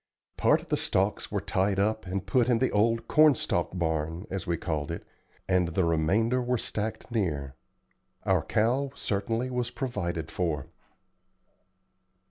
Part 0.35 0.63
of 0.63 0.69
the 0.69 0.77
stalks 0.77 1.31
were 1.31 1.39
tied 1.39 1.77
up 1.77 2.07
and 2.07 2.25
put 2.25 2.49
in 2.49 2.57
the 2.57 2.71
old 2.71 3.07
"corn 3.07 3.35
stalk 3.35 3.77
barn," 3.77 4.25
as 4.31 4.47
we 4.47 4.57
called 4.57 4.89
it, 4.89 5.05
and 5.47 5.67
the 5.67 5.85
remainder 5.85 6.41
were 6.41 6.57
stacked 6.57 7.11
near. 7.11 7.53
Our 8.23 8.41
cow 8.43 8.89
certainly 8.95 9.51
was 9.51 9.69
provided 9.69 10.31
for. 10.31 10.65